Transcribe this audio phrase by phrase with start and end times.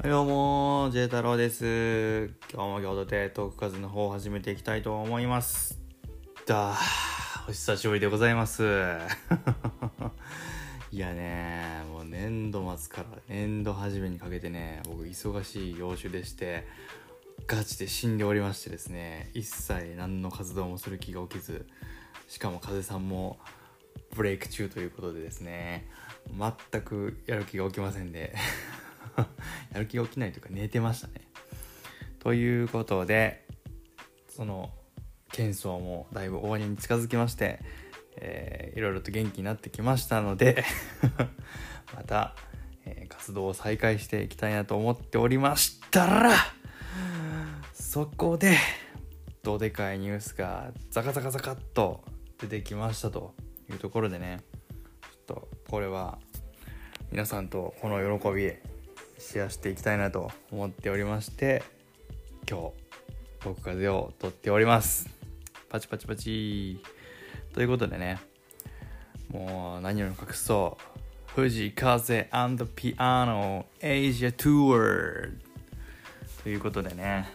[0.00, 2.30] はいどうも、J 太郎です。
[2.54, 5.76] 今日も郷土でトーク数の方を始めていきたいと思います。
[6.46, 8.62] だーお久しぶりでございます。
[10.92, 16.68] いやね、もう年度末から年度初めにかけてね、僕忙しい養子でして、
[17.48, 21.66] ガチで死んでおりましてですね、一切何の活動もする気が起きず、
[22.28, 23.40] しかも風さんも
[24.14, 25.88] ブレイク中ということでですね、
[26.38, 28.36] 全くやる気が起きませんで、
[29.72, 31.14] やる気が起きないというか寝てましたね。
[32.18, 33.46] ということで
[34.28, 34.70] その
[35.32, 37.60] 喧騒もだいぶ終わりに近づきまして、
[38.16, 40.64] えーいろいろと元気になってきましたので
[41.94, 42.36] また、
[42.84, 46.32] えー活動を再開していきたいなと思っておりましたら
[47.74, 48.56] そこで
[49.42, 52.04] どでかいニュースがザカザカザカっと
[52.38, 53.34] 出てきましたと
[53.70, 54.40] いうところでね
[55.02, 56.18] ちょっとこれは
[57.10, 58.52] 皆さんとこの喜び
[59.18, 61.62] シェアしていきたいなと思っておりまして
[62.48, 62.72] 今日
[63.44, 65.08] 僕風を撮っております。
[65.68, 66.82] パチパチパチ。
[67.52, 68.18] ということでね
[69.30, 70.98] もう何よりも隠そう。
[71.34, 72.28] 富士風
[72.74, 75.30] ピアノエイジアツアー
[76.42, 77.28] ということでね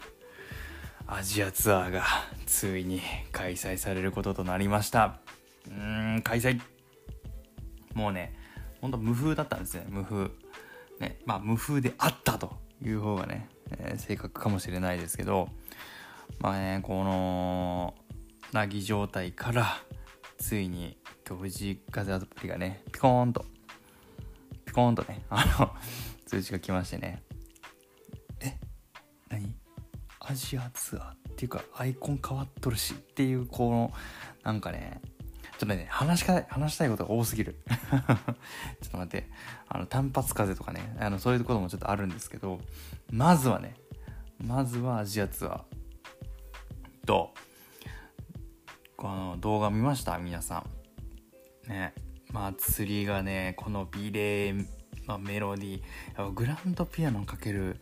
[1.05, 2.03] アジアツアーが
[2.45, 5.19] ついに開催されることとなりました。
[5.67, 6.59] うーん開催。
[7.93, 8.35] もうね
[8.81, 10.31] ほんと無風だったんですね無風。
[11.03, 15.49] ねまあ無風であったという方がね、えー正確かもしれないですけど
[16.39, 17.93] まあねこの
[18.51, 19.77] なぎ状態から
[20.37, 23.45] ついに今日藤井風アプリがねピコーンと
[24.65, 25.71] ピコーンとねあの
[26.25, 27.23] 通知が来ましてね。
[28.39, 28.57] え
[29.29, 29.55] 何？
[30.19, 33.93] アジアツアーっていうかアイコン変わっとるしっていうこの
[34.43, 35.01] なんかね
[35.63, 37.55] ちょっとね話しか話したいことが多すぎる。
[37.71, 39.29] ちょっと待って。
[39.69, 40.93] あの単発風とかね。
[40.99, 42.59] あのそういうこともちょっとあるんですけど
[43.09, 43.75] まずはね
[44.43, 45.61] まずはアジアツアー
[47.05, 47.33] と
[48.97, 50.17] この動画見ました？
[50.17, 50.65] 皆さ
[51.65, 51.69] ん。
[51.69, 51.93] ね。
[52.33, 54.53] まあ釣りがねこの美麗
[55.07, 57.79] なメロディーグランドピアノかける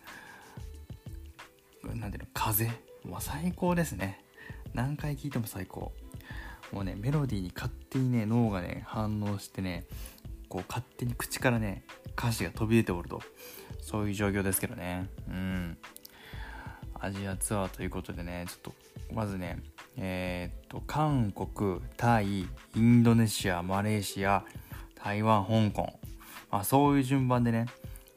[1.82, 2.66] なんていうの風
[3.04, 4.24] もう最高ですね。
[4.72, 5.92] 何回聴いても最高。
[6.72, 9.84] もうねメロディーに勝手にね脳がね反応してね
[10.48, 11.84] こう勝手に口からね
[12.16, 13.20] 歌詞が飛び出ておると。
[13.80, 15.08] そういう状況ですけどね。
[15.28, 15.76] うん。
[17.00, 18.74] アジアツアーということでねちょっと
[19.12, 19.60] まずね
[19.96, 24.44] えーっと韓国タイインドネシアマレーシア
[24.94, 25.98] 台湾香港、
[26.52, 27.66] まあ、そういう順番でね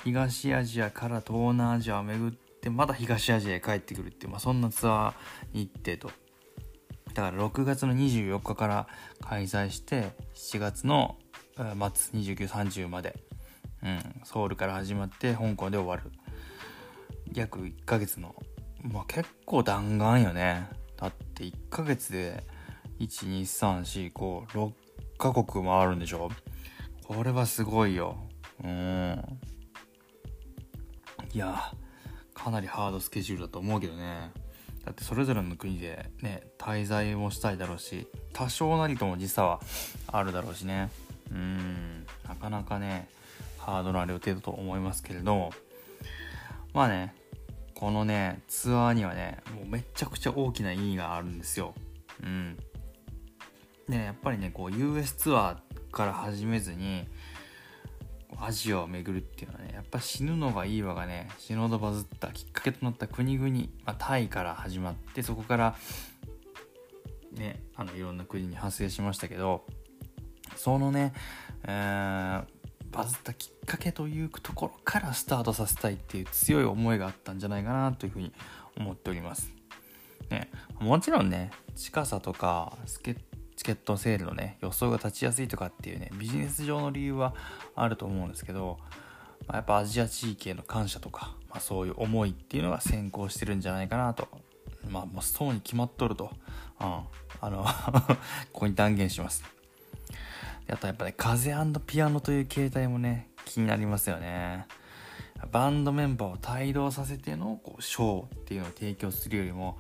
[0.04, 5.14] 東アジアから東南アジアを巡ってまた東アジアへ帰ってくるっていう、まあ、そんなツアー
[5.52, 6.25] 日程と。
[7.16, 8.88] だから6月の24日から
[9.22, 11.18] 開催して7月の
[11.56, 11.64] 末
[12.20, 13.24] 2930まで、
[13.82, 16.12] うん、ソウルから始まって香港で終わる。
[17.34, 18.36] 約1ヶ月の。
[18.84, 20.68] まあ結構弾丸よね。
[20.98, 22.44] だって1ヶ月で
[23.00, 24.74] 123456
[25.18, 26.30] カ国回るんでしょ？
[27.08, 28.18] これはすごいよ。
[28.62, 29.40] うん。
[31.34, 31.72] いや
[32.34, 34.32] かなりハードスケジュールだと思うけどね。
[34.86, 39.60] だってそれぞれの国でね滞在もしたいだろうし多少なりとも時差は
[40.08, 40.92] あるだろうしね。
[41.32, 43.10] うんなかなかね
[43.58, 45.52] ハードな予定だと思いますけれども。
[46.74, 47.16] まあね
[47.74, 51.74] このねツアーにはねもうめちゃくちゃ大きな意味があるんですよ。
[52.24, 52.58] うん。
[53.90, 57.08] でねやっぱりねこう US ツアーから始めずに
[58.40, 63.50] アジアを巡るっていうのはねやっぱ死ぬのがいいわがね死ぬほどバズったきっかけとなった国々、
[63.86, 65.76] まあ、タイから始まってそこから
[67.34, 69.66] ねあのいろんな国に派生しましたけど
[70.56, 71.14] そのね、
[71.64, 72.56] えー
[72.96, 78.32] バズったきっかけというところからスタートさせたいっていう強い思いがあったんじゃないかなというふうに
[78.78, 79.52] 思っております。
[80.30, 83.18] ね、もちろんね近さとかスケ
[83.56, 87.34] チケットセールのね予想が立ちやすいとかっていうねビジネス上の理由は
[87.76, 88.80] あると思うんですけど、
[89.48, 94.28] まあ、やっぱアジア地域への感謝とか、まあ、そういう思いっていうのが先行してるんじゃないかなと。
[94.90, 96.32] まあもうそうに決まっとると、
[96.80, 97.66] うん、あの
[98.54, 99.44] ここに断言します。
[100.70, 101.54] あとやっぱね風
[101.86, 104.68] ピアノという形態もね気になりますよね。
[105.52, 109.78] バンドメンバーを帯同させてのこうショーっていうのを提供するよりも、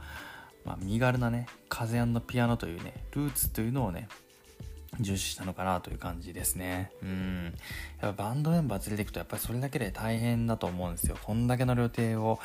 [0.65, 4.07] まあ、身軽なね風ピアノというねルーツというのをね
[4.99, 6.91] 重視したのかなという感じですね。
[7.03, 7.53] うん。
[8.01, 11.17] やっぱバンドメンバー連れていくとやっぱりそれだけで大変だと思うんですよ。
[11.21, 12.39] こんだけの旅程を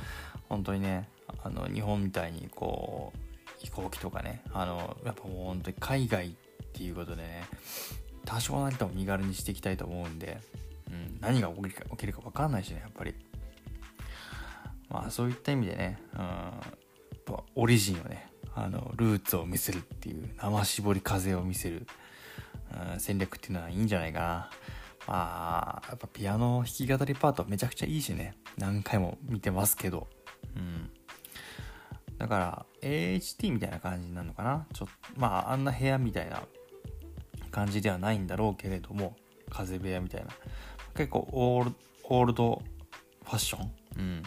[0.48, 1.08] 本当にね
[1.42, 6.32] あの日本みたいにこう飛行機とかねあのやっぱもう本当に海外っ
[6.72, 7.44] ていうことでね
[8.24, 10.40] 多少なりとも身軽にしていきたいと思うんで、
[10.88, 13.14] うん、何が起きるか起きるか分かんないしねやっぱり。
[14.88, 16.20] まあそういった意味でね、うん、
[17.24, 18.30] ぱオリジンをね。
[18.54, 21.86] あのルーツを見せるっていう生絞り風を見せる、
[22.92, 24.50] うん、戦略っていうのはいいんじゃないかな。
[25.06, 28.36] まあやっぱピアノ弾き語りパートめちゃくちゃいいしね。
[28.58, 30.08] 何回も見てますけど。
[30.56, 30.90] うん。
[32.18, 34.66] だから AHT みたいな感じになるのかな。
[34.72, 36.42] ちょっとまああんな部屋みたいな
[37.50, 39.16] 感じではないんだろうけれども
[39.48, 40.30] 風部屋みたいな。
[40.96, 41.74] 結構オール
[42.04, 42.62] オールド
[43.24, 44.22] ファッション、うん、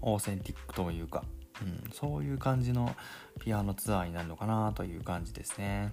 [0.00, 1.24] オーセンティックというか、
[1.62, 2.94] うん、そういう感じの
[3.40, 5.92] ピアノツアーになるのかなという感じですね。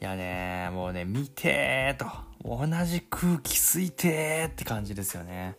[0.00, 2.06] いやねもうね見てーと。
[2.42, 5.56] 同じ空気吸いてーって感じですよね。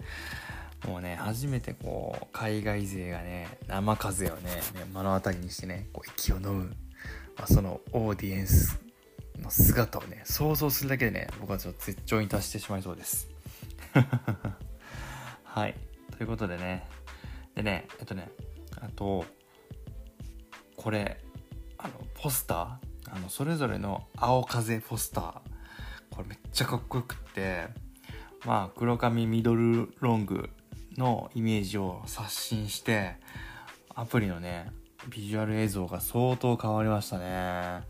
[0.87, 4.61] もうね初めてこう海外勢がね生風をね
[4.93, 6.75] 目の当たりにしてねこう息を飲む、
[7.37, 8.81] まあ、そのオーディエンス
[9.39, 13.29] の姿をね想像するだけでね僕はちょっと絶頂に達してしまいそうです。
[15.43, 15.75] はい。
[16.17, 16.87] ということでね。
[17.53, 18.31] でねえっとね
[18.81, 19.25] あと
[20.75, 21.19] これ
[21.77, 25.33] あのポスターあのそれぞれの青風ポスター
[26.09, 27.67] これめっちゃかっこよくって
[28.45, 30.49] まあ黒髪ミドルロング
[30.97, 33.15] のイメージを刷新して
[33.93, 34.71] アプリのね
[35.09, 37.81] ビジュアル映像が相当変わりましたね。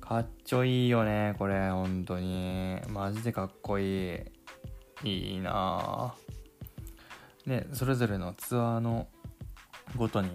[0.00, 2.78] かっちょいいよねこれ本当に。
[2.88, 4.20] マジでかっこいい。
[5.04, 6.14] いいな
[7.46, 9.08] ねそれぞれのツアーの
[9.96, 10.28] ごとに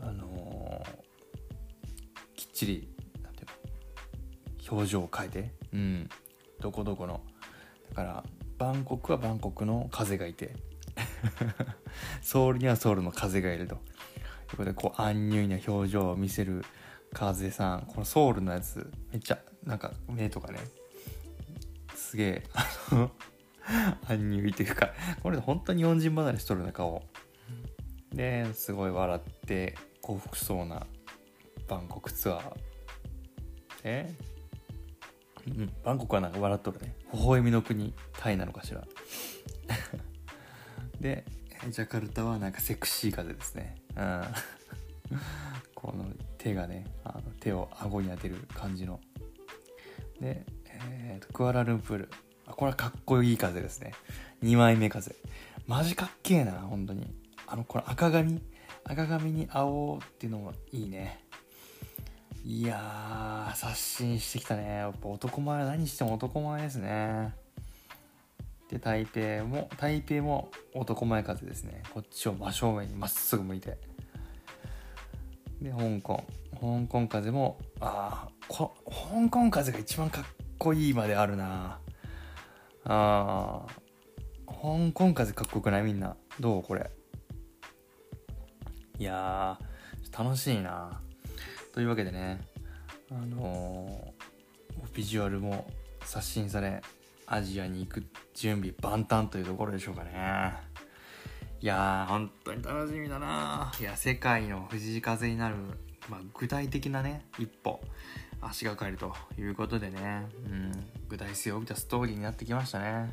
[0.00, 2.88] あのー、きっちり
[4.70, 6.08] 表情を変えてうん。
[6.60, 7.20] どこどこの。
[7.90, 8.24] だから
[8.58, 10.54] バンコクはバンコクの風がいて
[12.20, 13.76] ソウルにはソウルの風がいると。
[13.76, 13.80] いう
[14.52, 16.64] ことでこうアンニュイな表情を見せる
[17.12, 17.82] 風さん。
[17.86, 20.58] このソウルのやつめっちゃなんか目とかね
[21.94, 23.10] すげえあの
[24.08, 24.92] アンニュイというか
[25.22, 27.02] これ本当に日本人離れしとるな顔
[28.12, 30.86] ですごい笑って幸福そうな
[31.68, 32.52] バンコクツアー。
[33.84, 34.14] え？
[35.46, 36.94] うんバンコクはなんか笑っとるね。
[37.12, 38.84] 微笑みの国タイなのかしら。
[41.00, 41.24] で
[41.70, 43.76] ジャカルタはなんかセクシー風ですね。
[43.96, 44.22] うん。
[45.74, 46.06] この
[46.38, 49.00] 手がねあの手を顎に当てる感じの。
[50.20, 52.10] で、えーと、クアラルンプール。
[52.46, 53.92] あこれはかっこいい風ですね。
[54.42, 55.14] 2枚目風。
[55.66, 57.14] マジかっけえな本当に。
[57.50, 58.42] あのこの赤髪。
[58.84, 61.24] 赤髪に青っていうのもいいね。
[62.44, 64.76] いやー刷新してきたね。
[64.76, 67.34] やっぱ男前何しても男前ですね。
[68.70, 71.82] で台北も台北も男前風ですね。
[71.92, 73.78] こっちを真正面にまっすぐ向いて。
[75.62, 76.24] で香港。
[76.60, 80.24] 香港風もああ香港風が一番かっ
[80.58, 81.78] こいいまであるな。
[82.84, 83.66] あ
[84.46, 85.82] 香港風かっこよくない？
[85.82, 86.16] みんな。
[86.40, 86.62] どう？
[86.62, 86.90] これ。
[88.98, 89.58] いや
[90.16, 91.00] 楽しいな。
[91.72, 92.40] というわけでね
[93.10, 95.70] あのー、ビジュアルも
[96.04, 96.82] 刷新され
[97.26, 98.04] アジアに行く
[98.34, 100.68] 準備万端というところでしょうかね。
[101.60, 103.72] いやー、本当に楽しみだな。
[103.80, 105.56] いや、世界の藤井風になる、
[106.08, 107.80] まあ、具体的なね、一歩、
[108.40, 110.72] 足がかりということでね、うん、
[111.08, 113.12] 具体性を帯びたストーリーになってきましたね。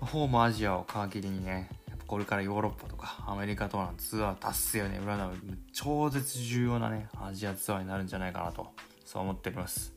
[0.00, 1.70] ホームアジアを皮切りにね、
[2.06, 5.36] これからヨーロッパとかアメリカとのツアー達成をね、占う
[5.72, 8.68] 超絶重要なね、アジアツアーになるんじゃないかなと、
[9.04, 9.94] そう思っております。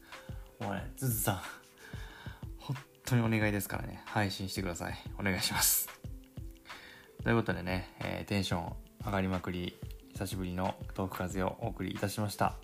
[0.60, 1.42] もうね、ズズさん、
[2.60, 4.98] 本当にお願いですからね、配信してください。
[5.20, 5.90] お願いします。
[7.24, 8.74] ということでね、えー、テンション
[9.06, 9.78] 上がりまくり、
[10.14, 12.56] 久しぶりのトーク風をお送りいたしました。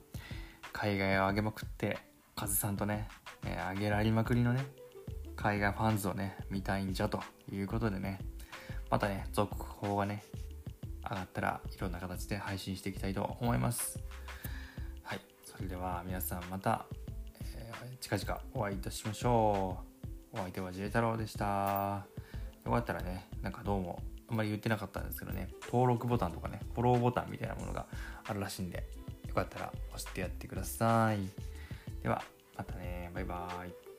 [0.72, 2.00] 海外を上げまくって、
[2.36, 3.08] 風さんとね、
[3.46, 4.66] えー、上げられまくりのね、
[5.36, 7.22] 海外ファンズをね、見たいんじゃと
[7.52, 8.20] いうことでね、
[8.94, 10.24] またね、続報がね、
[11.04, 13.98] 上がったらいろんな形で配信していきたいと思います。
[15.02, 16.86] はい、それでは皆さんまた、
[17.56, 19.80] えー、近々お会いいたしましょ
[20.36, 20.38] う。
[20.38, 22.06] お相手は J 太郎でした。
[22.66, 27.88] よかったらね、なんかどうもあんまり言ってなかったんですけどね、登録ボタンとかね、フォローボタンみたいなものが
[28.24, 28.88] あるらしいんで、
[29.28, 31.18] よかったら押してやってください。
[32.04, 32.24] では、
[32.56, 33.93] またね、バイバーイ。